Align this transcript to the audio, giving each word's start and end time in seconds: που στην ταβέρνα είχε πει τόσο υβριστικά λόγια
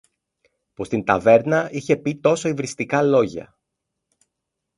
που 0.73 0.83
στην 0.83 1.03
ταβέρνα 1.05 1.69
είχε 1.71 1.97
πει 1.97 2.15
τόσο 2.19 2.47
υβριστικά 2.49 3.01
λόγια 3.03 3.57